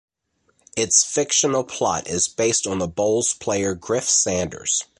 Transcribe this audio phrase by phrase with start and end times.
[0.75, 4.85] Its fictional plot is based on the bowls player Griff Sanders.